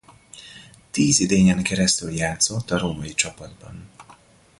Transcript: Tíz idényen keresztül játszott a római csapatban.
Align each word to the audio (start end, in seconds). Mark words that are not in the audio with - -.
Tíz 0.91 1.19
idényen 1.19 1.63
keresztül 1.63 2.11
játszott 2.11 2.71
a 2.71 2.77
római 2.77 3.13
csapatban. 3.13 3.89